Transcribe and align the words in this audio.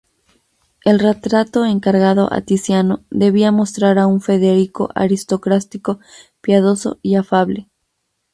El 0.83 0.97
retrato 0.97 1.63
encargado 1.63 2.33
a 2.33 2.41
Tiziano 2.41 3.05
debía 3.11 3.51
mostrar 3.51 3.99
a 3.99 4.07
un 4.07 4.19
Federico 4.19 4.89
aristocrático, 4.95 5.99
piadoso 6.41 6.97
y 7.03 7.13
afable. 7.13 7.69